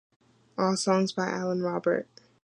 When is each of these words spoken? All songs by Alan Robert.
All 0.57 0.75
songs 0.77 1.11
by 1.11 1.27
Alan 1.29 1.61
Robert. 1.61 2.07